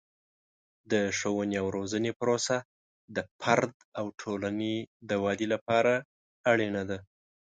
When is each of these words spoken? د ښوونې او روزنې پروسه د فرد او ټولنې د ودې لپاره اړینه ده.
د 0.91 0.93
ښوونې 1.17 1.55
او 1.61 1.67
روزنې 1.77 2.11
پروسه 2.19 2.55
د 3.15 3.17
فرد 3.39 3.73
او 3.99 4.05
ټولنې 4.21 4.75
د 5.09 5.11
ودې 5.23 5.47
لپاره 5.53 5.93
اړینه 6.51 6.83
ده. 6.89 6.99